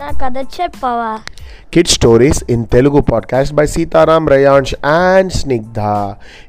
నా 0.00 0.08
కథ 0.22 0.38
చెప్పవా 0.38 1.18
kid 1.74 1.88
stories 1.88 2.44
in 2.50 2.66
Telugu 2.72 3.00
podcast 3.00 3.54
by 3.54 3.66
Sitaram 3.66 4.28
Ryansh 4.28 4.74
and 4.86 5.32
Snigdha 5.32 5.80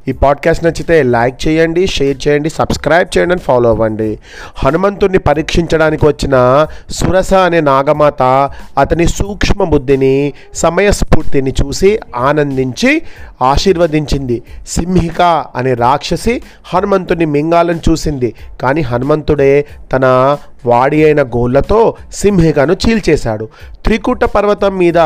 ఈ 0.08 0.12
పాడ్కాస్ట్ 0.12 0.64
నచ్చితే 0.64 1.04
లైక్ 1.04 1.48
చేయండి 1.48 1.88
షేర్ 1.88 2.28
చేయండి 2.28 2.50
సబ్స్క్రైబ్ 2.50 3.18
చేయండి 3.18 3.34
అని 3.34 3.42
ఫాలో 3.42 3.70
అవ్వండి. 3.70 4.20
హనుమంతుణ్ణి 4.56 5.18
పరీక్షించడానికి 5.20 6.06
వచ్చిన 6.06 6.68
సురస 6.90 7.34
అనే 7.34 7.62
నాగమాత 7.62 8.52
అతని 8.78 9.08
సూక్ష్మ 9.08 9.64
బుద్ధిని 9.64 10.34
సమయస్ఫూర్తిని 10.54 11.54
చూసి 11.66 12.00
ఆనందించి 12.16 13.02
ఆశీర్వదించింది. 13.42 14.42
సింహిక 14.68 15.22
అనే 15.56 15.74
రాక్షసి 15.74 16.42
హనుమంతుడిని 16.66 17.26
మింగాలని 17.26 17.80
చూసింది. 17.90 18.34
కానీ 18.62 18.82
హనుమంతుడే 18.82 19.66
తన 19.94 20.38
వాడి 20.66 21.04
అయిన 21.04 21.22
గోళ్ళతో 21.22 21.96
సింహికను 22.14 22.74
చీల్చేశాడు. 22.74 23.50
త్రికూట 23.86 24.24
పర్వతం 24.24 24.78
మీద 24.78 24.98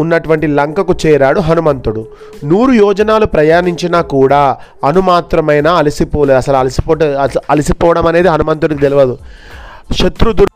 ఉన్నటువంటి 0.00 0.46
లంకకు 0.46 0.96
చేరాడు 1.06 1.40
హనుమంతుడు. 1.40 2.06
నూరు 2.44 2.72
యోజనాలు 2.72 3.26
ప్రయాణించినా 3.26 4.00
కూడా 4.00 4.56
అనుమాత్రమైన 4.84 5.68
అలసిపోలేదు 5.68 6.36
అసలు 6.36 6.56
అలసిపో 6.56 6.94
అలసిపోవడం 7.50 8.06
అనేది 8.06 8.28
హనుమంతుడికి 8.28 8.80
తెలియదు 8.80 9.18
శత్రుదు 10.02 10.46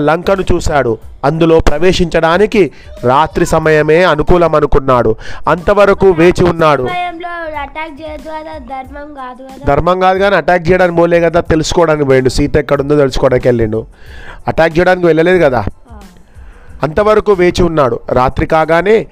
లంకను 0.00 0.44
చూశాడు. 0.52 0.98
అందులో 1.24 1.60
ప్రవేశించడానికి 1.60 2.70
రాత్రి 3.04 3.46
సమయమే 3.46 4.04
అనుకూలం 4.04 4.54
అనుకున్నాడు 4.54 5.16
అంతవరకు 5.48 6.10
వేచి 6.10 6.44
ఉన్నాడు. 6.44 6.82
ధర్మం 6.82 9.14
కాదు 9.14 9.42
కదా. 9.42 9.64
ధర్మం 9.64 10.00
కాదు 10.00 10.18
కానీ 10.18 10.36
అటాక్ 10.36 10.70
చేయడానికి 10.70 10.98
పోలే 10.98 11.20
కదా 11.20 11.40
తెలుసుకోవడానికి 11.40 12.04
పోయిండు. 12.04 12.28
సీత 12.28 12.56
ఎక్కడుందో 12.56 12.96
తెలుసుకోవడానికి 12.96 13.48
వెళ్ళిండు. 13.48 13.86
అటాక్ 14.48 14.78
చేయడానికి 14.78 15.06
వెళ్ళలేదు 15.06 15.44
కదా. 15.44 15.64
అంతవరకు 16.82 17.32
వేచి 17.32 17.62
ఉన్నాడు. 17.62 18.00
రాత్రి 18.12 18.46
కాగానే 18.46 19.06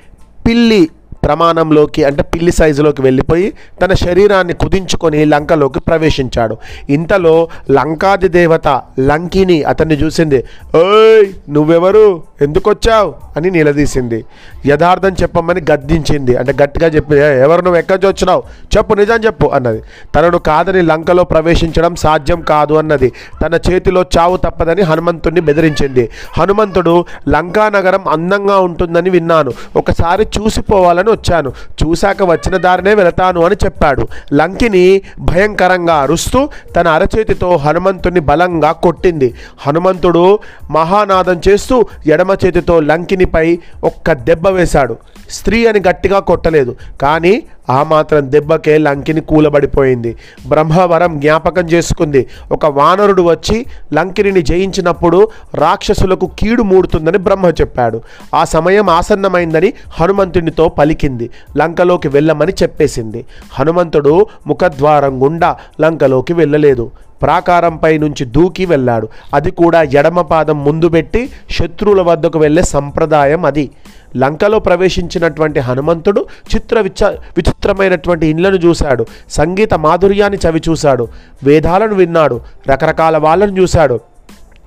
పిల్లి 0.49 0.91
ప్రమాణంలోకి 1.25 2.05
అంటే 2.05 2.23
పిల్లి 2.23 2.53
సైజులోకి 2.53 3.03
వెళ్ళిపోయి 3.03 3.53
తన 3.83 3.93
శరీరాన్ని 3.93 4.55
కుదించుకొని 4.55 5.25
లంకలోకి 5.25 5.81
ప్రవేశించాడు. 5.81 6.57
ఇంతలో 6.91 7.49
లంకాది 7.71 8.29
దేవత 8.29 8.69
లంకిని 9.01 9.63
అతన్ని 9.63 9.95
చూసింది 9.95 10.45
ఓయ్ 10.77 11.51
నువ్వెవరు? 11.51 12.23
ఎందుకొచ్చావు? 12.41 13.15
అని 13.37 13.51
నిలదీసింది. 13.51 14.25
యథార్థం 14.67 15.13
చెప్పమని 15.23 15.61
గద్దించింది. 15.73 16.37
అంటే 16.37 16.55
గట్టిగా 16.63 16.89
చెప్పి 16.89 17.17
ఎవరు 17.17 17.61
నువ్వు? 17.61 17.79
ఎక్కడి 17.79 18.07
నుంచి 18.07 18.15
వచ్చినావు? 18.15 18.43
చెప్పు 18.77 18.95
నిజం 18.95 19.15
చెప్పు 19.15 19.47
అన్నది. 19.47 19.83
తనను 20.17 20.39
కాదని 20.39 20.83
లంకలో 20.83 21.25
ప్రవేశించడం 21.25 21.97
సాధ్యం 21.97 22.41
కాదు 22.41 22.75
అన్నది. 22.75 23.13
తన 23.43 23.59
చేతిలో 23.71 24.05
చావు 24.19 24.37
తప్పదని 24.37 24.83
హనుమంతుడిని 24.83 25.41
బెదిరించింది. 25.41 26.09
హనుమంతుడు 26.39 27.05
లంకా 27.29 27.69
నగరం 27.69 28.09
అందంగా 28.09 28.59
ఉంటుందని 28.59 29.11
విన్నాను. 29.11 29.53
ఒకసారి 29.77 30.27
చూసిపోవాలని 30.41 31.12
వచ్చాను. 31.13 31.53
చూశాక 31.83 32.23
వచ్చిన 32.23 32.57
దారినే 32.57 32.95
వెళతాను 32.95 33.45
అని 33.45 33.57
చెప్పాడు. 33.65 34.09
లంకిని 34.33 34.85
భయంకరంగా 35.19 35.95
అరుస్తూ 35.95 36.49
తన 36.77 36.89
అరచేతితో 36.89 37.57
హనుమంతుని 37.57 38.21
బలంగా 38.21 38.73
కొట్టింది. 38.73 39.35
హనుమంతుడు 39.67 40.39
మహానాదం 40.71 41.41
చేస్తూ 41.49 41.87
ఎడమ 42.07 42.37
చేతితో 42.45 42.81
లంకినిపై 42.81 43.59
ఒక్క 43.85 44.13
దెబ్బ 44.13 44.49
వేశాడు. 44.49 44.97
స్త్రీ 45.31 45.67
అని 45.67 45.81
గట్టిగా 45.89 46.19
కొట్టలేదు. 46.19 46.77
కానీ 47.03 47.43
ఆ 47.71 47.83
మాత్రం 47.83 48.33
దెబ్బకే 48.33 48.79
లంకిని 48.79 49.21
కూలబడిపోయింది. 49.21 50.17
బ్రహ్మవరం 50.49 51.21
జ్ఞాపకం 51.21 51.63
చేసుకుంది. 51.63 52.27
ఒక 52.53 52.67
వానరుడు 52.67 53.23
వచ్చి 53.23 53.67
లంకిని 53.95 54.43
జయించినప్పుడు 54.43 55.29
రాక్షసులకు 55.55 56.31
కీడు 56.39 56.63
మూడుతుందని 56.63 57.19
బ్రహ్మ 57.19 57.47
చెప్పాడు. 57.47 58.03
ఆ 58.35 58.45
సమయం 58.45 58.91
ఆసన్నమైందని 58.91 59.73
హనుమంతునితో 60.01 60.69
పలికింది. 60.69 61.31
లంకలోకి 61.57 62.09
వెళ్ళమని 62.09 62.53
చెప్పేసింది. 62.63 63.27
హనుమంతుడు 63.53 64.27
ముఖద్వారం 64.47 65.23
గుండా 65.23 65.57
లంకలోకి 65.81 66.33
వెళ్ళలేదు. 66.33 66.91
ప్రాకారంపై 67.23 67.99
నుంచి 67.99 68.25
దూకి 68.25 68.67
వెళ్ళాడు. 68.67 69.09
అది 69.35 69.51
కూడా 69.51 69.83
ఎడమ 69.83 70.21
పాదం 70.21 70.65
ముందు 70.65 70.89
పెట్టి 70.89 71.31
శత్రువుల 71.51 72.03
వద్దకు 72.03 72.39
వెళ్ళే 72.39 72.63
సంప్రదాయం 72.63 73.45
అది. 73.45 73.71
లంకలో 74.17 74.59
ప్రవేశించినటువంటి 74.59 75.61
హనుమంతుడు 75.61 76.27
చిత్ర 76.55 76.81
విచ 76.81 77.05
విచిత్రమైనటువంటి 77.05 78.27
ఇండ్లను 78.27 78.57
చూశాడు. 78.57 79.07
సంగీత 79.31 79.75
మాధుర్యాన్ని 79.75 80.39
చవి 80.49 80.63
చూశాడు. 80.69 81.09
వేదాలను 81.45 81.95
విన్నాడు. 81.95 82.41
రకరకాల 82.71 83.17
వాళ్ళను 83.17 83.61
చూశాడు. 83.61 84.01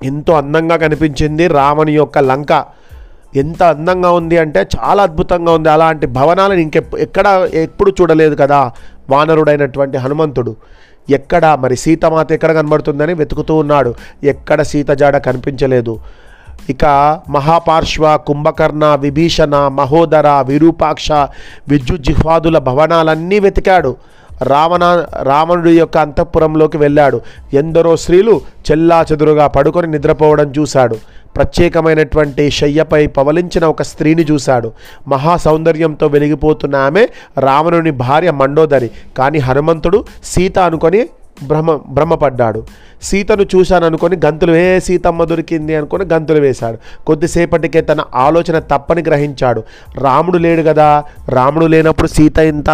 ఎంతో 0.04 0.32
అందంగా 0.32 0.76
కనిపించింది 0.76 1.46
రావణి 1.46 1.92
యొక్క 1.92 2.18
లంక. 2.18 2.64
ఎంత 3.36 3.62
అందంగా 3.62 4.10
ఉంది 4.10 4.38
అంటే 4.38 4.66
చాలా 4.78 5.02
అద్భుతంగా 5.02 5.52
ఉంది. 5.52 5.68
అలాంటి 5.68 6.06
భవనాలను 6.06 6.58
ఇంకెప్ 6.58 6.96
ఎక్కడ 6.96 7.48
ఎప్పుడు 7.54 7.92
చూడలేదు 8.00 8.34
కదా 8.34 8.72
వానరుడైనటువంటి 9.10 9.98
హనుమంతుడు. 9.98 10.56
ఎక్కడ 11.10 11.46
మరి 11.60 11.76
సీతమాత 11.76 12.32
ఎక్కడ 12.32 12.52
కనబడుతుందని 12.52 13.14
వెతుకుతూ 13.14 13.54
ఉన్నాడు. 13.54 13.94
ఎక్కడ 14.24 14.62
సీత 14.62 14.90
జాడ 14.90 15.16
కనిపించలేదు. 15.16 16.00
ఇక 16.70 16.84
మహాపార్శ్వ 17.28 18.16
కుంభకర్ణ 18.16 18.84
విభీషణ 19.00 19.68
మహోదర 19.68 20.28
విరూపాక్ష 20.28 21.12
విద్యుజ్జిహ్వాదుల 21.68 22.58
భవనాలన్నీ 22.58 23.38
వెతికాడు. 23.38 23.96
రావణ 24.42 25.06
రావణుడి 25.22 25.78
యొక్క 25.78 25.96
అంతఃపురంలోకి 25.98 26.76
వెళ్ళాడు. 26.76 27.20
ఎందరో 27.54 27.96
స్త్రీలు 27.96 28.40
చెల్లా 28.70 29.06
చెదురుగా 29.12 29.46
పడుకొని 29.46 29.86
నిద్రపోవడం 29.86 30.52
చూశాడు. 30.58 30.96
ప్రత్యేకమైనటువంటి 31.36 32.50
శయ్యపై 32.50 33.06
పవలించిన 33.06 33.64
ఒక 33.64 33.82
స్త్రీని 33.82 34.22
చూశాడు. 34.22 34.72
మహా 35.08 35.36
సౌందర్యంతో 35.36 36.06
వెలిగిపోతున్న 36.06 36.76
ఆమె 36.76 37.08
రావణుని 37.38 37.90
భార్య 37.90 38.30
మండోదరి. 38.30 38.90
కానీ 39.18 39.38
హనుమంతుడు 39.38 40.04
సీత 40.24 40.58
అనుకొని 40.58 41.08
భ్రమ 41.42 41.78
భ్రమపడ్డాడు 41.88 42.64
సీతను 43.02 43.42
చూశాను 43.42 43.86
అనుకొని 43.86 44.16
గంతులు 44.26 44.54
ఏ 44.54 44.78
సీతమ్మ 44.78 45.24
దొరికింది? 45.24 45.76
అనుకొని 45.76 46.04
గంతులు 46.04 46.40
వేశాడు. 46.40 46.78
కొద్దిసేపటికే 47.06 47.80
తన 47.80 48.00
ఆలోచన 48.14 48.58
తప్పని 48.58 49.02
గ్రహించాడు. 49.02 49.62
రాముడు 49.98 50.38
లేడు 50.38 50.62
కదా 50.62 51.04
రాముడు 51.28 51.66
లేనప్పుడు 51.66 52.06
సీత 52.06 52.38
ఇంత 52.38 52.70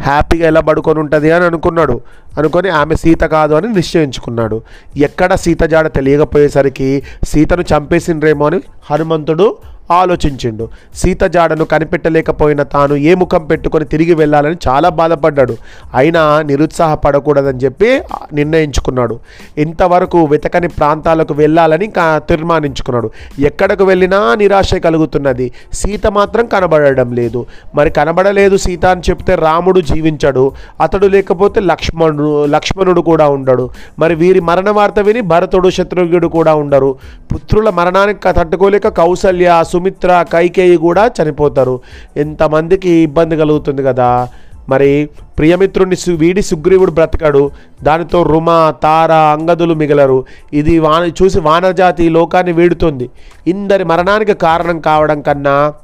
హ్యాపీగా 0.00 0.46
ఎలా 0.46 0.60
పడుకొని 0.60 1.00
ఉంటుంది? 1.00 1.30
అని 1.30 1.44
అనుకున్నాడు. 1.44 2.00
అనుకొని 2.38 2.68
ఆమె 2.68 2.94
సీత 2.94 3.20
కాదు 3.20 3.54
అని 3.54 3.68
నిశ్చయించుకున్నాడు. 3.68 4.62
ఎక్కడ 4.96 5.34
సీత 5.34 5.62
జాడ 5.62 5.86
తెలియకపోయేసరికి 5.86 7.02
సీతను 7.24 7.62
చంపేసిండ్రేమో 7.62 8.46
అని 8.46 8.60
హనుమంతుడు 8.90 9.56
ఆలోచించిండు. 9.90 10.68
సీత 10.94 11.22
జాడను 11.24 11.64
కనిపెట్టలేకపోయిన 11.64 12.62
తాను 12.62 12.94
ఏ 12.94 13.14
ముఖం 13.14 13.44
పెట్టుకొని 13.46 13.84
తిరిగి 13.84 14.14
వెళ్ళాలని 14.14 14.56
చాలా 14.68 14.88
బాధపడ్డాడు. 14.88 15.56
అయినా 15.94 16.42
నిరుత్సాహపడకూడదని 16.42 17.58
చెప్పి 17.58 18.00
నిర్ణయించుకున్నాడు. 18.32 19.20
ఇంతవరకు 19.58 20.24
వెతకని 20.24 20.68
ప్రాంతాలకు 20.68 21.34
వెళ్ళాలని 21.34 21.92
తీర్మానించుకున్నాడు. 22.16 23.10
ఎక్కడకు 23.38 23.84
వెళ్ళినా 23.84 24.34
నిరాశ 24.34 24.74
కలుగుతున్నది. 24.74 25.52
సీత 25.72 26.06
మాత్రం 26.06 26.46
కనబడడం 26.46 27.12
లేదు. 27.12 27.46
మరి 27.74 27.90
కనబడలేదు 27.90 28.56
సీత 28.56 28.86
అని 28.86 29.00
చెప్తే 29.10 29.34
రాముడు 29.34 29.80
జీవించడు. 29.80 30.52
అతడు 30.80 31.06
లేకపోతే 31.06 31.60
లక్ష్మణుడు 31.60 32.44
లక్ష్మణుడు 32.46 33.00
కూడా 33.00 33.28
ఉండడు. 33.28 33.70
మరి 33.98 34.14
వీరి 34.14 34.40
మరణ 34.40 34.70
వార్త 34.70 34.98
విని 34.98 35.20
భరతుడు 35.20 35.70
శత్రుఘ్నుడు 35.70 36.28
కూడా 36.28 36.54
ఉండరు. 36.54 36.96
పుత్రుల 37.34 37.70
మరణానికి 37.70 38.20
తట్టుకోలేక 38.32 38.88
కౌసల్య 38.88 39.64
సుమిత్ర 39.72 40.24
కైకేయి 40.32 40.76
కూడా 40.76 41.10
చనిపోతారు. 41.22 41.80
ఎంతమందికి 42.16 42.90
ఇబ్బంది 42.90 43.36
కలుగుతుంది 43.36 43.82
కదా? 43.82 44.28
మరి 44.68 45.08
ప్రియమిత్రుడిని 45.38 45.96
సు 45.96 46.10
వీడి 46.10 46.42
సుగ్రీవుడు 46.42 46.90
బ్రతకడు. 46.90 47.50
దానితో 47.82 48.22
రుమ 48.22 48.74
తార 48.82 49.12
అంగదులు 49.12 49.74
మిగలరు. 49.74 50.24
ఇది 50.52 50.78
వాన 50.78 51.10
చూసి 51.22 51.40
వానజాతి 51.40 52.08
లోకాన్ని 52.08 52.52
వీడుతుంది. 52.52 53.10
ఇందరి 53.46 53.84
మరణానికి 53.84 54.34
కారణం 54.34 54.80
కావడం 54.80 55.20
కన్నా 55.20 55.74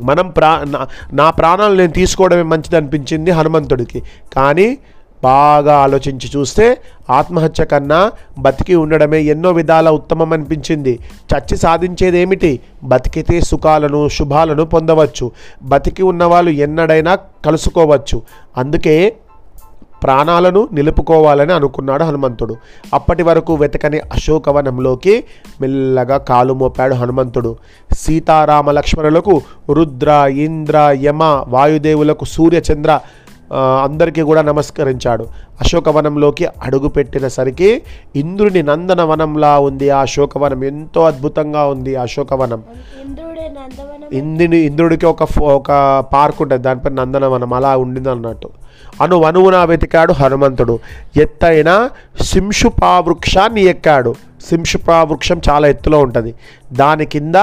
మనం 0.00 0.28
ప్రా 0.28 0.64
నా- 0.68 1.16
నా 1.16 1.30
ప్రాణాలు 1.30 1.74
నేను 1.74 1.92
తీసుకోవడమే 1.92 2.42
మంచిది 2.42 2.76
అనిపించింది 2.76 3.30
హనుమంతుడికి. 3.30 4.02
కానీ 4.36 4.78
బాగా 5.22 5.76
ఆలోచించి 5.76 6.30
చూస్తే 6.36 6.78
ఆత్మహత్య 7.10 7.64
కన్నా 7.64 8.12
బతికి 8.38 8.74
ఉండడమే 8.74 9.20
ఎన్నో 9.20 9.52
విధాల 9.52 9.90
ఉత్తమం 9.90 10.32
అనిపించింది 10.32 10.98
చచ్చి 11.34 11.56
సాధించేదేమిటి? 11.56 12.60
బతికితే 12.84 13.40
సుఖాలను 13.40 14.08
శుభాలను 14.08 14.64
పొందవచ్చు. 14.64 15.30
బతికి 15.62 16.02
ఉన్నవాళ్ళు 16.02 16.50
ఎన్నడైనా 16.50 17.14
కలుసుకోవచ్చు. 17.14 18.22
అందుకే 18.56 19.16
ప్రాణాలను 20.02 20.68
నిలుపుకోవాలని 20.72 21.52
అనుకున్నాడు 21.52 22.04
హనుమంతుడు. 22.04 22.56
అప్పటి 22.94 23.22
వరకు 23.22 23.54
వెతకని 23.54 23.98
అశోకవనంలోకి 23.98 25.24
మెల్లగా 25.60 26.16
కాలు 26.16 26.54
మోపాడు 26.54 26.94
హనుమంతుడు. 26.94 27.56
సీతారామ 27.92 28.70
లక్ష్మణులకు 28.70 29.42
రుద్ర 29.72 30.26
ఇంద్ర 30.30 30.96
యమ 31.02 31.44
వాయుదేవులకు 31.48 32.24
సూర్యచంద్ర 32.24 33.00
అందరికీ 33.54 34.22
కూడా 34.22 34.42
నమస్కరించాడు. 34.42 35.24
అశోకవనంలోకి 35.60 36.46
అడుగుపెట్టినసరికి 36.62 37.82
ఇంద్రుని 38.16 38.62
నందనవనంలా 38.62 39.58
ఉంది. 39.58 39.90
ఆ 39.90 40.00
అశోకవనం 40.00 40.64
ఎంతో 40.64 41.04
అద్భుతంగా 41.04 41.66
ఉంది. 41.66 41.96
అశోకవనం 41.96 42.62
ఇంద్రుని 44.12 44.58
ఇంద్రుడికి 44.58 45.06
ఒక 45.06 45.24
ఫో- 45.24 45.48
ఒక 45.48 46.04
పార్క్ 46.12 46.42
ఉంటుంది. 46.42 46.62
దానిపై 46.62 46.90
నందనవనం. 46.90 47.52
అలా 47.52 47.76
ఉండింది 47.76 48.10
అన్నట్టు. 48.10 48.50
అను 49.02 49.16
వనువున 49.16 49.64
వెతికాడు 49.64 50.12
హనుమంతుడు. 50.12 50.78
ఎత్తైన 51.16 51.88
శింషుపా 52.20 53.00
వృక్షాన్ని 53.00 53.62
ఎక్కాడు. 53.62 54.14
శింషుపా 54.48 55.02
వృక్షం 55.02 55.40
చాలా 55.50 55.68
ఎత్తులో 55.68 55.98
ఉంటుంది. 55.98 56.34
దాని 56.72 57.06
కింద 57.06 57.34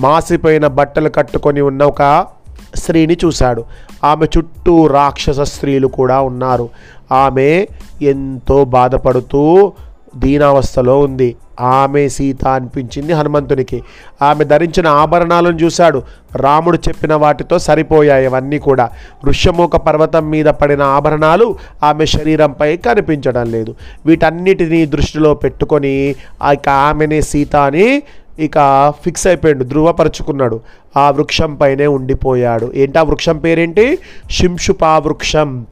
మాసిపోయిన 0.00 0.66
బట్టలు 0.66 1.08
కట్టుకొని 1.08 1.60
ఉన్న 1.60 1.84
ఒక 1.84 2.26
స్త్రీని 2.74 3.16
చూశాడు. 3.24 3.64
ఆమె 4.04 4.26
చుట్టూ 4.38 4.86
రాక్షస 4.86 5.40
స్త్రీలు 5.40 5.86
కూడా 5.86 6.20
ఉన్నారు. 6.20 6.68
ఆమె 7.12 7.66
ఎంతో 8.02 8.64
బాధపడుతూ 8.64 9.72
దీనావస్థలో 10.16 10.98
ఉంది. 11.00 11.36
ఆమె 11.60 12.08
సీత 12.08 12.46
అనిపించింది 12.46 13.12
హనుమంతునికి. 13.12 13.82
ఆమె 14.22 14.44
ధరించిన 14.44 14.86
ఆభరణాలను 14.86 15.56
చూశాడు. 15.56 16.02
రాముడు 16.36 16.76
చెప్పిన 16.76 17.14
వాటితో 17.14 17.58
సరిపోయాయి 17.58 18.26
అవన్నీ 18.26 18.58
కూడా. 18.58 18.90
ఋష్యముఖ 19.24 19.76
పర్వతం 19.76 20.30
మీద 20.30 20.46
పడిన 20.46 20.82
ఆభరణాలు 20.82 21.56
ఆమె 21.82 22.06
శరీరంపై 22.06 22.76
కనిపించడం 22.76 23.50
లేదు. 23.50 23.74
వీటన్నిటినీ 24.06 24.86
దృష్టిలో 24.86 25.34
పెట్టుకొని 25.34 26.14
ఆ 26.42 26.54
ఆమెనే 26.70 27.20
సీత 27.20 27.56
అని 27.56 28.02
ఇక 28.38 28.92
ఫిక్స్ 29.04 29.26
అయిపోయాడు 29.26 29.64
ధృవపరుచుకున్నాడు. 29.64 30.60
ఆ 30.96 31.10
వృక్షం 31.10 31.54
పైనే 31.54 31.86
ఉండిపోయాడు. 31.86 32.72
ఏంటి 32.74 32.98
ఆ 32.98 33.02
వృక్షం 33.02 33.38
పేరేంటి? 33.38 33.98
శింషుపా 34.30 34.98
వృక్షం. 34.98 35.66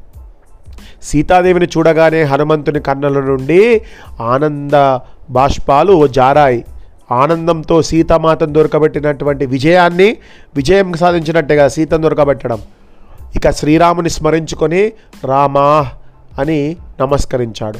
సీతాదేవిని 1.03 1.67
చూడగానే 1.67 2.23
హనుమంతుని 2.23 2.81
కన్నుల 2.81 3.21
నుండి 3.21 3.83
ఆనంద 4.21 4.99
బాష్పాలు 5.31 6.07
జారాయి. 6.07 6.65
ఆనందంతో 7.13 7.83
సీతామాతను 7.83 8.53
దొరకబెట్టినటువంటి 8.53 9.47
విజయాన్ని 9.47 10.17
విజయం 10.57 10.93
సాధించినట్టుగా 10.93 11.69
సీతను 11.69 12.03
దొరకబెట్టడం. 12.03 12.59
ఇక 13.37 13.51
శ్రీరాముని 13.51 14.11
స్మరించుకొని 14.11 14.93
రామా 15.25 15.87
అని 16.39 16.77
నమస్కరించాడు. 17.01 17.79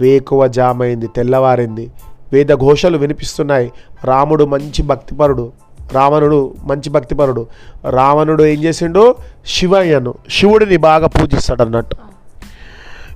వేకువ 0.00 0.46
జామైంది 0.46 1.06
తెల్లవారింది. 1.06 1.90
వేద 2.32 2.46
ఘోషలు 2.54 2.98
వినిపిస్తున్నాయి. 2.98 3.72
రాముడు 4.04 4.44
మంచి 4.44 4.82
భక్తిపరుడు. 4.82 5.52
రావణుడు 5.92 6.54
మంచి 6.64 6.90
భక్తిపరుడు. 6.90 7.46
రావణుడు 7.90 8.42
ఏం 8.42 8.64
చేసిండు? 8.64 9.14
శివయ్యను 9.46 10.14
శివుడిని 10.30 10.76
బాగా 10.76 11.06
పూజిస్తాడు 11.06 11.62
అన్నట్టు 11.62 11.96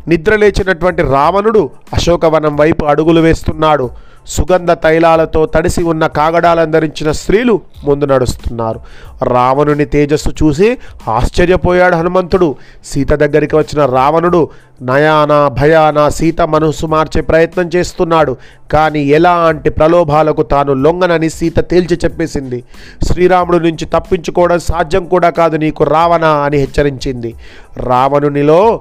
నిద్ర 0.08 0.36
లేచినటువంటి 0.36 1.02
రావణుడు 1.02 1.70
అశోకవనం 1.92 2.56
వైపు 2.56 2.84
అడుగులు 2.84 3.20
వేస్తున్నాడు. 3.20 3.90
సుగంధ 4.31 4.73
తైలాలతో 4.73 5.47
తడిసి 5.47 5.82
ఉన్న 5.82 6.06
కాగడాలను 6.06 6.73
ధరించిన 6.73 7.12
స్త్రీలు 7.12 7.61
ముందు 7.85 8.05
నడుస్తున్నారు. 8.05 8.81
రావణుని 9.23 9.85
తేజస్సు 9.85 10.31
చూసి 10.31 10.79
ఆశ్చర్యపోయాడు 11.09 11.97
హనుమంతుడు. 11.97 12.55
సీత 12.85 13.12
దగ్గరికి 13.12 13.56
వచ్చిన 13.56 13.85
రావణుడు 13.87 14.49
నయాన 14.82 15.49
భయాన 15.49 16.09
సీత 16.09 16.41
మనసు 16.43 16.87
మార్చే 16.87 17.21
ప్రయత్నం 17.23 17.71
చేస్తున్నాడు. 17.77 18.37
కానీ 18.73 19.05
ఎలాంటి 19.05 19.71
ప్రలోభాలకు 19.71 20.43
తాను 20.43 20.73
లొంగనని 20.73 21.31
సీత 21.31 21.59
తేల్చి 21.71 21.99
చెప్పేసింది. 22.05 22.65
శ్రీరాముడు 23.03 23.59
నుంచి 23.59 23.85
తప్పించుకోవడం 23.85 24.59
సాధ్యం 24.59 25.05
కూడా 25.05 25.31
కాదు 25.31 25.56
నీకు 25.56 25.85
రావణ 25.85 26.25
అని 26.25 26.56
హెచ్చరించింది. 26.56 27.35
రావణునిలో 27.77 28.81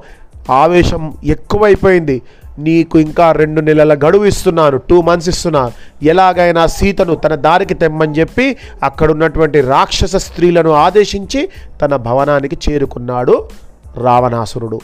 ఆవేశం 0.50 1.14
ఎక్కువైపోయింది. 1.24 2.22
నీకు 2.60 3.00
ఇంకా 3.00 3.32
రెండు 3.32 3.62
నెలల 3.62 3.94
గడువు 3.94 4.26
ఇస్తున్నాను 4.26 4.78
టూ 4.78 5.02
మంత్స్ 5.02 5.30
ఇస్తున్నాను. 5.30 5.72
ఎలాగైనా 6.04 6.68
సీతను 6.68 7.16
తన 7.16 7.36
దారికి 7.36 7.74
తెమ్మని 7.74 8.20
చెప్పి 8.20 8.58
అక్కడ 8.84 9.12
ఉన్నటువంటి 9.12 9.62
రాక్షస 9.62 10.16
స్త్రీలను 10.16 10.72
ఆదేశించి 10.72 11.50
తన 11.82 11.96
భవనానికి 11.96 12.58
చేరుకున్నాడు 12.70 13.50
రావణాసురుడు. 13.98 14.80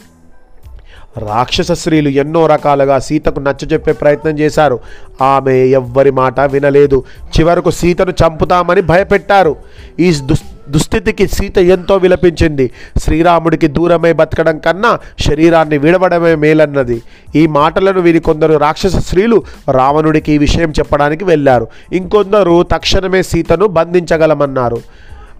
రాక్షస 1.18 1.72
స్త్రీలు 1.72 2.08
ఎన్నో 2.08 2.46
రకాలుగా 2.46 2.98
సీతకు 2.98 3.40
నచ్చజెప్పే 3.40 3.92
ప్రయత్నం 3.92 4.38
చేశారు. 4.38 4.80
ఆమె 5.22 5.54
ఎవ్వరి 5.54 6.10
మాట 6.10 6.40
వినలేదు. 6.40 7.04
చివరకు 7.40 7.70
సీతను 7.70 8.10
చంపుతామని 8.10 8.80
భయపెట్టారు. 8.80 9.56
ఈ 10.00 10.12
దుస్ 10.12 10.42
దుస్థితికి 10.68 11.28
సీత 11.28 11.58
ఎంతో 11.58 11.96
విలపించింది. 11.96 12.70
శ్రీరాముడికి 12.98 13.66
దూరమై 13.66 14.12
బతకడం 14.12 14.58
కన్నా 14.58 14.98
శరీరాన్ని 15.20 15.78
విడవడమే 15.78 16.34
మేలన్నది. 16.34 17.02
ఈ 17.36 17.46
మాటలను 17.46 18.00
విని 18.00 18.18
కొందరు 18.18 18.54
రాక్షస 18.54 18.96
స్త్రీలు 18.96 19.42
రావణుడికి 19.70 20.32
ఈ 20.32 20.38
విషయం 20.38 20.70
చెప్పడానికి 20.70 21.24
వెళ్ళారు. 21.24 21.68
ఇంకొందరు 21.92 22.62
తక్షణమే 22.62 23.22
సీతను 23.22 23.66
బంధించగలమన్నారు. 23.66 24.78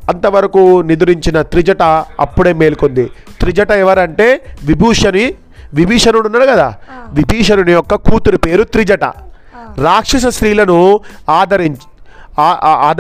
అంతవరకు 0.09 0.81
నిదురించిన 0.81 1.43
త్రిజట 1.43 1.83
అప్పుడే 2.21 2.53
మేల్కొంది. 2.53 3.11
త్రిజట 3.41 3.71
ఎవరంటే 3.71 4.41
విభూషణి 4.65 5.35
విభీషణుడు 5.75 6.29
ఉన్నాడు 6.29 6.45
కదా? 6.45 6.75
విభీషణుని 7.13 7.73
యొక్క 7.73 7.95
కూతురు 7.95 8.37
పేరు 8.37 8.63
త్రిజట. 8.63 9.05
రాక్షస 9.85 10.27
స్త్రీలను 10.27 11.01
ఆదరించి 11.31 11.96
ఆ- 12.39 12.95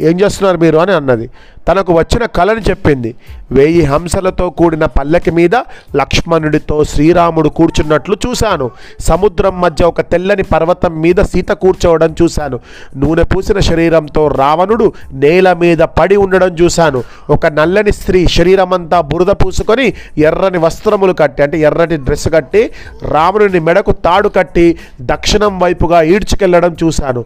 ఏం 0.00 0.20
చేస్తున్నారు 0.20 0.58
మీరు? 0.58 0.78
అని 0.78 0.92
అన్నది. 0.92 1.30
తనకు 1.68 1.92
వచ్చిన 1.92 2.24
కళని 2.24 2.60
చెప్పింది. 2.60 3.14
వెయ్యి 3.50 3.84
హంసలతో 3.84 4.50
కూడిన 4.50 4.84
పల్లకి 4.84 5.30
మీద 5.30 5.54
లక్ష్మణుడితో 5.96 6.84
శ్రీరాముడు 6.84 7.48
కూర్చున్నట్లు 7.48 8.16
చూశాను. 8.26 8.70
సముద్రం 9.00 9.60
మధ్య 9.60 9.84
ఒక 9.84 10.00
తెల్లని 10.00 10.42
పర్వతం 10.42 11.00
మీద 11.00 11.14
సీత 11.14 11.48
కూర్చోవడం 11.48 12.14
చూశాను. 12.22 12.60
నూనె 12.96 13.22
పూసిన 13.22 13.58
శరీరంతో 13.58 14.28
రావణుడు 14.28 14.92
నేల 15.12 15.52
మీద 15.52 15.78
పడి 15.78 16.16
ఉండడం 16.16 16.48
చూశాను. 16.48 17.02
ఒక 17.30 17.46
నల్లని 17.46 17.92
స్త్రీ 17.92 18.26
శరీరమంతా 18.26 19.00
బురద 19.00 19.26
పూసుకొని 19.26 19.92
ఎర్రని 20.18 20.58
వస్త్రములు 20.58 21.12
కట్టి 21.12 21.42
అంటే 21.42 21.58
ఎర్రటి 21.58 21.96
డ్రెస్ 21.96 22.28
కట్టి 22.28 22.70
రావణుని 23.08 23.60
మెడకు 23.60 23.92
తాడు 23.92 24.28
కట్టి 24.28 24.78
దక్షిణం 25.00 25.58
వైపుగా 25.58 26.02
ఈడ్చుకెళ్ళడం 26.02 26.76
చూశాను. 26.84 27.24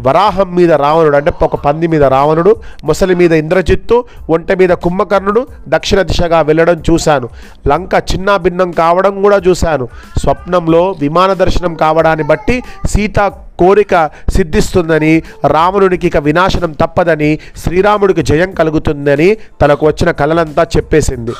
వరాహం 0.00 0.54
మీద 0.54 0.72
రావణుడు 0.72 1.16
అంటే 1.16 1.32
ఒక 1.42 1.56
పంది 1.56 1.86
మీద 1.86 2.04
రావణుడు 2.04 2.56
ముసలి 2.84 3.14
మీద 3.14 3.32
ఇంద్రజిత్తు 3.32 4.04
ఒంటె 4.30 4.54
మీద 4.54 4.70
కుంభకర్ణుడు 4.70 5.46
దక్షిణ 5.68 6.02
దిశగా 6.02 6.40
వెళ్ళడం 6.40 6.82
చూశాను. 6.90 7.28
లంక 7.68 7.94
చిన్నాభిన్నం 7.94 8.70
కావడం 8.70 9.22
కూడా 9.22 9.36
చూశాను. 9.36 9.88
స్వప్నంలో 10.18 10.94
విమాన 11.00 11.32
దర్శనం 11.32 11.74
కావడాన్ని 11.74 12.24
బట్టి 12.24 12.62
సీత 12.86 13.32
కోరిక 13.58 14.10
సిద్ధిస్తుందని 14.28 15.22
రావణునికి 15.46 16.06
ఇక 16.06 16.16
వినాశనం 16.16 16.72
తప్పదని 16.72 17.38
శ్రీరాముడికి 17.56 18.22
జయం 18.22 18.50
కలుగుతుందని 18.50 19.36
తనకు 19.62 19.86
వచ్చిన 19.86 20.10
కలలంతా 20.10 20.66
చెప్పేసింది. 20.76 21.30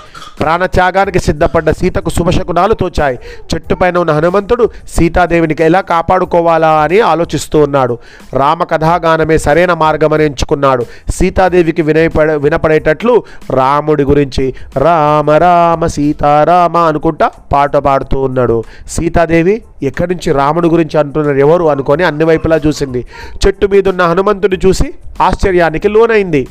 ప్రాణత్యాగానికి 0.40 1.18
సిద్ధపడ్డ 1.18 1.70
సీతకు 1.70 2.10
శుభశకునాలు 2.10 2.74
తోచాయి. 2.74 3.18
చెట్టుపైన 3.54 3.98
ఉన్న 3.98 4.12
హనుమంతుడు 4.12 4.70
సీతాదేవినికి 4.88 5.62
ఎలా 5.64 5.80
కాపాడుకోవాలా 5.80 6.82
అని 6.82 7.00
ఆలోచిస్తూ 7.00 7.58
ఉన్నాడు. 7.60 7.98
రామ 8.34 8.62
కథాగానమే 8.64 9.38
సరైన 9.38 9.72
మార్గమని 9.72 10.24
ఎంచుకున్నాడు. 10.24 10.86
సీతాదేవికి 11.10 11.82
వినయపడ 11.82 12.32
వినపడేటట్లు 12.32 13.22
రాముడి 13.54 14.04
గురించి 14.04 14.54
రామ 14.76 15.30
రామ 15.30 15.86
సీతారామ 15.86 16.76
అనుకుంటా 16.76 17.30
పాట 17.52 17.76
పాడుతూ 17.76 18.20
ఉన్నాడు. 18.20 18.64
సీతాదేవి 18.88 19.62
ఎక్కడి 19.82 20.14
నుంచి 20.14 20.32
రాముడు 20.32 20.68
గురించి 20.68 21.00
అంటున్నారు 21.00 21.36
ఎవరు 21.36 21.64
అనుకొని 21.64 22.04
అన్ని 22.04 22.24
వైపులా 22.24 22.60
చూసింది. 22.66 23.06
చెట్టు 23.46 23.66
మీద 23.66 23.88
ఉన్న 23.88 24.02
హనుమంతుడు 24.02 24.56
చూసి 24.66 24.94
ఆశ్చర్యానికి 25.20 25.88
లోనైంది. 25.88 26.46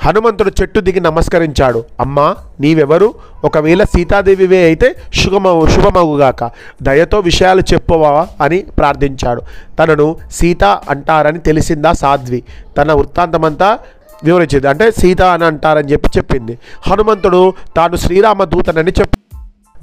హనుమంతుడు 0.00 0.52
చెట్టు 0.62 0.80
దిగి 0.80 1.00
నమస్కరించాడు. 1.00 1.84
అమ్మా 2.00 2.36
నీవెవరు? 2.60 3.14
ఒకవేళ 3.44 3.82
సీతాదేవివే 3.82 4.64
అయితే 4.64 4.96
శుభమవు 5.14 5.66
శుభమవుగాక 5.66 6.50
దయతో 6.82 7.20
విషయాలు 7.20 7.60
చెప్పువా? 7.60 8.26
అని 8.40 8.58
ప్రార్థించాడు. 8.58 9.42
తనను 9.78 10.16
సీత 10.30 10.64
అంటారని 10.64 11.38
తెలిసిందా 11.38 11.92
సాధ్వి? 11.92 12.42
తన 12.78 12.92
వృత్తాంతమంతా 12.92 13.78
వివరించింది. 14.24 14.68
అంటే 14.68 14.90
సీత 14.90 15.22
అని 15.22 15.44
అంటారని 15.44 15.92
చెప్పి 15.92 16.08
చెప్పింది. 16.16 16.58
హనుమంతుడు 16.88 17.52
తాను 17.76 17.96
శ్రీరామ 17.96 18.44
దూతనని 18.44 18.92
చెప్పి 19.00 19.18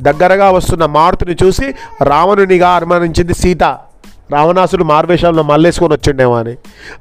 దగ్గరగా 0.01 0.51
వస్తున్న 0.51 0.85
మారుతిని 0.85 1.35
చూసి 1.43 1.75
రావణునిగా 2.03 2.69
అనుమానించింది 2.69 3.33
సీత. 3.33 3.77
రావణాసుడు 4.31 4.83
మార్వేషంలో 4.83 5.43
మల్లేసుకొని 5.43 5.93
వచ్చిండేమో 5.93 6.35
అని 6.35 6.55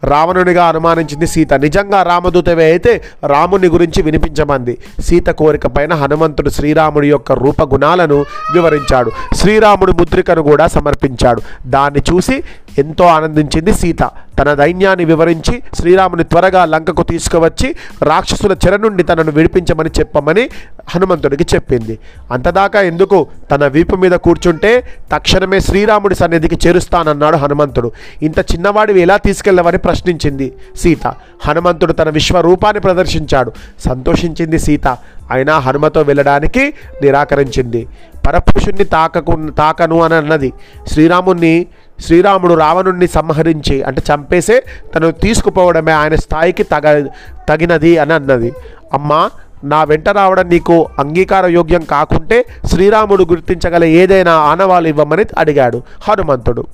రావణునిగా 0.05 0.65
అనుమానించింది 0.65 1.27
సీత. 1.27 1.55
నిజంగా 1.55 2.03
రామదూతవే 2.03 2.65
అయితే 2.65 3.03
రాముని 3.27 3.67
గురించి 3.67 4.03
వినిపించమంది. 4.03 4.79
సీత 5.01 5.27
కోరిక 5.27 5.67
పైన 5.67 5.95
హనుమంతుడు 5.95 6.51
శ్రీరాముడి 6.51 7.09
యొక్క 7.09 7.33
రూపగుణాలను 7.33 8.25
వివరించాడు. 8.55 9.11
శ్రీరాముడు 9.35 9.93
ముద్రికను 9.93 10.43
కూడా 10.43 10.67
సమర్పించాడు. 10.67 11.43
దాన్ని 11.67 12.03
చూసి 12.13 12.43
ఎంతో 12.79 13.05
ఆనందించింది 13.05 13.75
సీత. 13.75 14.11
తన 14.39 14.55
దైన్యాన్ని 14.55 15.05
వివరించి 15.05 15.63
శ్రీరాముని 15.75 16.25
త్వరగా 16.25 16.65
లంకకు 16.65 17.03
తీసుకువచ్చి 17.03 17.77
రాక్షసుల 18.03 18.57
చెర 18.67 18.77
నుండి 18.77 19.03
తనను 19.03 19.31
విడిపించమని 19.31 19.91
చెప్పమని 19.99 20.49
హనుమంతుడికి 20.89 21.47
చెప్పింది. 21.55 21.99
అంతదాకా 22.31 22.81
ఎందుకు? 22.81 23.27
తన 23.51 23.67
వీపు 23.67 23.97
మీద 23.97 24.13
కూర్చుంటే 24.13 24.85
తక్షణమే 25.13 25.61
శ్రీరాముడి 25.61 26.15
సన్నిధికి 26.15 26.69
చేరుస్తానన్నాడు 26.69 27.37
హనుమంతుడు. 27.37 27.93
ఇంత 28.23 28.39
చిన్నవాడివి 28.39 29.01
ఎలా 29.01 29.17
తీసుకెళ్ళవని 29.17 29.79
ప్రశ్నించింది 29.79 30.53
సీత. 30.77 31.15
హనుమంతుడు 31.47 31.93
తన 31.93 32.09
విశ్వరూపాన్ని 32.09 32.81
ప్రదర్శించాడు. 32.81 33.53
సంతోషించింది 33.85 34.59
సీత. 34.59 34.87
అయినా 35.31 35.59
హనుమతో 35.59 36.03
వెళ్ళడానికి 36.03 36.75
నిరాకరించింది. 37.03 37.89
పరపురుషుణ్ణి 38.27 38.85
తాకకు 38.85 39.51
తాకను 39.51 40.03
అని 40.03 40.15
అన్నది 40.15 40.53
శ్రీరాముణ్ణి 40.93 41.67
శ్రీరాముడు 42.01 42.55
రావణుణ్ణి 42.55 43.09
సంహరించి 43.09 43.83
అంటే 43.83 44.03
చంపేసే 44.15 44.65
తను 44.95 45.11
తీసుకుపోవడమే 45.11 45.93
ఆయన 45.93 46.15
స్థాయికి 46.15 46.63
తగ 46.63 47.07
తగినది 47.49 47.99
అని 47.99 48.13
అన్నది. 48.13 48.53
అమ్మా 48.93 49.31
నా 49.65 49.85
వెంట 49.85 50.09
రావడం 50.09 50.49
నీకు 50.49 50.89
అంగీకార 50.99 51.47
యోగ్యం 51.47 51.85
కాకుంటే 51.85 52.45
శ్రీరాముడు 52.67 53.25
గుర్తించగల 53.25 53.85
ఏదైనా 53.85 54.33
ఆనవాళ్ళు 54.33 54.89
ఇవ్వమని 54.89 55.25
అడిగాడు 55.39 55.83
హనుమంతుడు. 56.09 56.65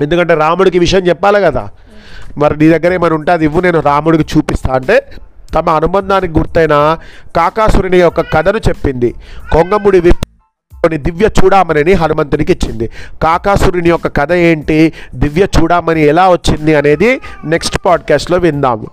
ఎందుకంటే 0.00 0.34
రాముడికి 0.34 0.78
విషయం 0.78 1.00
చెప్పాలి 1.00 1.40
కదా. 1.40 1.68
మరి 2.38 2.58
నీ 2.58 2.68
దగ్గర 2.68 2.92
ఏమైనా 2.92 3.14
ఉంటే 3.14 3.32
అది 3.32 3.44
ఇవ్వు 3.44 3.60
నేను 3.60 3.80
రాముడికి 3.80 4.38
చూపిస్తా 4.38 4.74
అంటే 4.74 5.06
తమ 5.54 5.70
అనుబంధానికి 5.70 6.38
గుర్తైన 6.38 6.96
కాకాసురుని 7.36 7.98
యొక్క 7.98 8.20
కథను 8.20 8.58
చెప్పింది. 8.58 9.14
కొంగముడి 9.52 10.00
విప్ 10.00 10.21
కొన్ని 10.84 11.02
దివ్య 11.02 11.28
చూడామణిని 11.44 11.92
హనుమంతునికి 11.92 12.52
ఇచ్చింది. 12.52 12.90
కాకాసురుని 13.22 13.88
యొక్క 13.88 14.20
కథ 14.20 14.32
ఏంటి? 14.32 14.92
దివ్య 15.14 15.46
చూడామణి 15.60 16.02
ఎలా 16.02 16.28
వచ్చింది 16.30 16.74
అనేది 16.74 17.20
నెక్స్ట్ 17.44 17.78
పాడ్కాస్ట్లో 17.86 18.38
విందాము. 18.38 18.86